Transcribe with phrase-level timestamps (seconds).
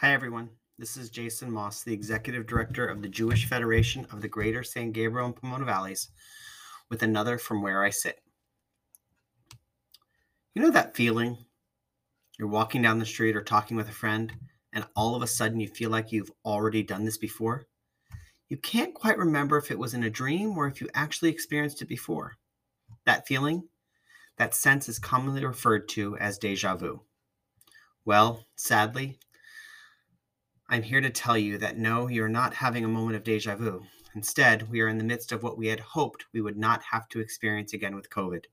[0.00, 0.48] Hi, everyone.
[0.78, 4.92] This is Jason Moss, the Executive Director of the Jewish Federation of the Greater San
[4.92, 6.08] Gabriel and Pomona Valleys,
[6.88, 8.18] with another From Where I Sit.
[10.54, 11.36] You know that feeling?
[12.38, 14.32] You're walking down the street or talking with a friend,
[14.72, 17.66] and all of a sudden you feel like you've already done this before?
[18.48, 21.82] You can't quite remember if it was in a dream or if you actually experienced
[21.82, 22.38] it before.
[23.04, 23.68] That feeling,
[24.38, 27.02] that sense is commonly referred to as deja vu.
[28.06, 29.18] Well, sadly,
[30.72, 33.82] I'm here to tell you that no, you're not having a moment of deja vu.
[34.14, 37.08] Instead, we are in the midst of what we had hoped we would not have
[37.08, 38.44] to experience again with COVID.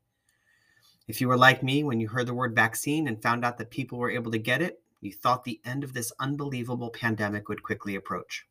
[1.07, 3.70] If you were like me when you heard the word vaccine and found out that
[3.70, 7.62] people were able to get it, you thought the end of this unbelievable pandemic would
[7.62, 8.48] quickly approach.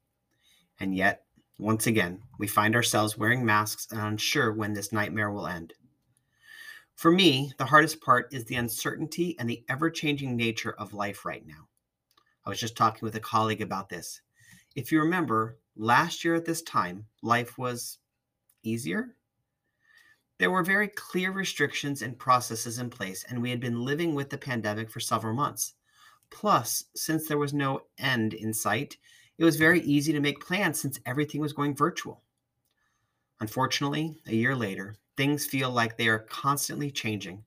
[0.78, 1.24] And yet,
[1.58, 5.72] once again, we find ourselves wearing masks and unsure when this nightmare will end.
[6.94, 11.24] For me, the hardest part is the uncertainty and the ever changing nature of life
[11.24, 11.66] right now.
[12.46, 14.20] I was just talking with a colleague about this.
[14.76, 17.98] If you remember, last year at this time, life was
[18.62, 19.16] easier.
[20.38, 24.30] There were very clear restrictions and processes in place, and we had been living with
[24.30, 25.74] the pandemic for several months.
[26.30, 28.96] Plus, since there was no end in sight,
[29.38, 32.22] it was very easy to make plans since everything was going virtual.
[33.40, 37.44] Unfortunately, a year later, things feel like they are constantly changing.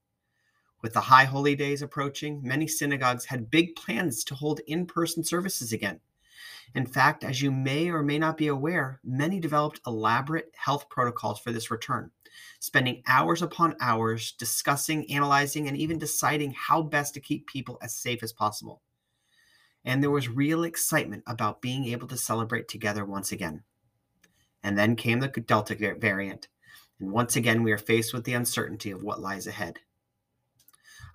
[0.82, 5.24] With the high holy days approaching, many synagogues had big plans to hold in person
[5.24, 6.00] services again.
[6.74, 11.40] In fact, as you may or may not be aware, many developed elaborate health protocols
[11.40, 12.12] for this return,
[12.60, 17.94] spending hours upon hours discussing, analyzing, and even deciding how best to keep people as
[17.94, 18.82] safe as possible.
[19.84, 23.64] And there was real excitement about being able to celebrate together once again.
[24.64, 26.48] And then came the Delta variant,
[27.00, 29.80] and once again we are faced with the uncertainty of what lies ahead.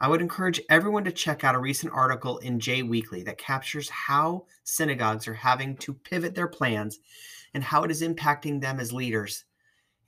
[0.00, 3.88] I would encourage everyone to check out a recent article in J Weekly that captures
[3.88, 6.98] how synagogues are having to pivot their plans
[7.54, 9.44] and how it is impacting them as leaders,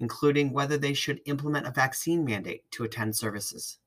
[0.01, 3.79] including whether they should implement a vaccine mandate to attend services.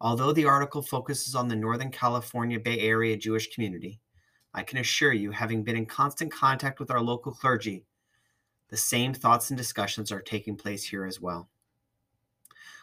[0.00, 4.00] Although the article focuses on the Northern California Bay Area Jewish community,
[4.54, 7.84] I can assure you, having been in constant contact with our local clergy,
[8.68, 11.49] the same thoughts and discussions are taking place here as well.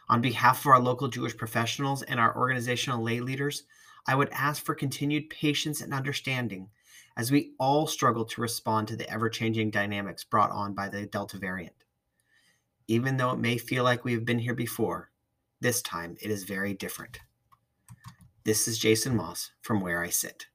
[0.10, 3.64] On behalf of our local Jewish professionals and our organizational lay leaders,
[4.08, 6.70] I would ask for continued patience and understanding
[7.18, 11.06] as we all struggle to respond to the ever changing dynamics brought on by the
[11.06, 11.74] Delta variant.
[12.88, 15.12] Even though it may feel like we have been here before,
[15.60, 17.20] this time it is very different.
[18.46, 20.46] This is Jason Moss from Where I Sit.